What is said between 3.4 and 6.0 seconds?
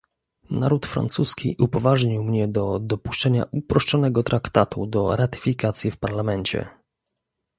uproszczonego Traktatu do ratyfikacji w